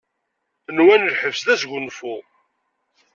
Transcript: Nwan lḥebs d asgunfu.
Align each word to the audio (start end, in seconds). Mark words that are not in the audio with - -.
Nwan 0.77 1.09
lḥebs 1.13 1.41
d 1.47 1.47
asgunfu. 1.53 2.15